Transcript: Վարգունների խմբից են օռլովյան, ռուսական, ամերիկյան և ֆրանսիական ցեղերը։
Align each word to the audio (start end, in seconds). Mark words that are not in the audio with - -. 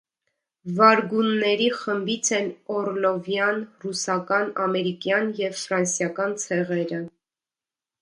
Վարգունների 0.77 1.67
խմբից 1.81 2.31
են 2.39 2.49
օռլովյան, 2.79 3.63
ռուսական, 3.85 4.49
ամերիկյան 4.67 5.33
և 5.45 5.57
ֆրանսիական 5.65 6.39
ցեղերը։ 6.49 7.05